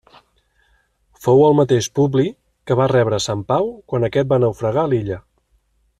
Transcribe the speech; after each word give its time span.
Fou 1.25 1.43
el 1.49 1.57
mateix 1.59 1.89
Publi 1.99 2.25
que 2.71 2.79
va 2.81 2.89
rebre 2.95 3.21
Sant 3.27 3.47
Pau 3.53 3.69
quan 3.93 4.09
aquest 4.09 4.31
va 4.33 4.41
naufragar 4.45 4.85
a 4.87 4.93
l'illa. 4.95 5.25